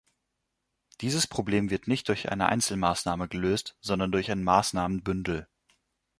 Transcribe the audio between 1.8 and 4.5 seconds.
nicht durch eine Einzelmaßnahme gelöst, sondern durch ein